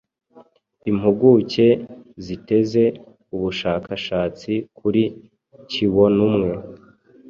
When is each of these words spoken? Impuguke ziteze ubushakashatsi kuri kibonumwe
Impuguke 0.89 1.67
ziteze 2.23 2.83
ubushakashatsi 3.35 4.51
kuri 4.77 5.03
kibonumwe 5.71 6.53